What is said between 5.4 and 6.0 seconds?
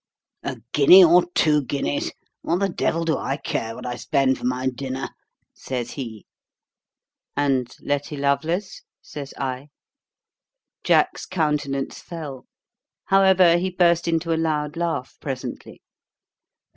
says